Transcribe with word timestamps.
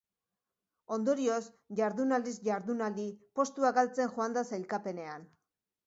Ondorioz, 0.95 1.41
jardunaldiz-jardunaldi 1.81 3.07
postuak 3.41 3.79
galtzen 3.81 4.15
joan 4.19 4.39
da 4.41 4.49
sailkapenean. 4.53 5.33